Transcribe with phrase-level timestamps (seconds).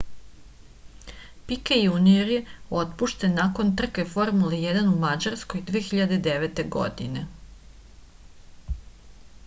[1.49, 2.39] pike junior je
[2.83, 6.63] otpušten nakon trke formule 1 u mađarskoj 2009.
[6.77, 7.27] godine